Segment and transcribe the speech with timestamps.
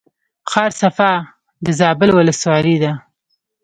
[0.51, 1.11] ښار صفا
[1.65, 2.91] د زابل ولسوالۍ ده